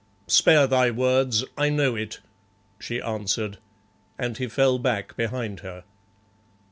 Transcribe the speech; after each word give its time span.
"Spare 0.25 0.65
thy 0.65 0.89
words, 0.89 1.45
I 1.55 1.69
know 1.69 1.95
it," 1.95 2.21
she 2.79 2.99
answered, 2.99 3.59
and 4.17 4.35
he 4.35 4.47
fell 4.47 4.79
back 4.79 5.15
behind 5.15 5.59
her. 5.59 5.83